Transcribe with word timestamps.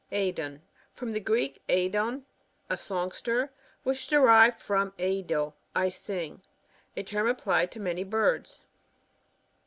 Aedon.— 0.11 0.63
From 0.95 1.13
the 1.13 1.19
Greek 1.19 1.61
aeddn^a. 1.69 2.23
songster, 2.75 3.51
which 3.83 3.99
is 4.01 4.07
derived 4.07 4.59
from 4.59 4.93
aeidot 4.97 5.53
I 5.75 5.89
sing. 5.89 6.41
A 6.97 7.03
term 7.03 7.27
applied 7.27 7.71
to 7.73 7.79
many 7.79 8.03
birds. 8.03 8.61